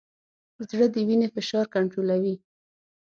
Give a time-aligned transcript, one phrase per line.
[0.69, 2.35] زړه د وینې فشار کنټرولوي.